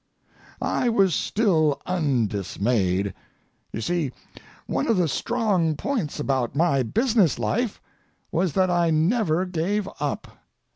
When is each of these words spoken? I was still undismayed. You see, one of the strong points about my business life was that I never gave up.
I 0.63 0.89
was 0.89 1.13
still 1.13 1.79
undismayed. 1.85 3.13
You 3.71 3.81
see, 3.81 4.11
one 4.65 4.87
of 4.87 4.97
the 4.97 5.07
strong 5.07 5.75
points 5.75 6.19
about 6.19 6.55
my 6.55 6.81
business 6.81 7.37
life 7.37 7.79
was 8.31 8.53
that 8.53 8.71
I 8.71 8.89
never 8.89 9.45
gave 9.45 9.87
up. 9.99 10.39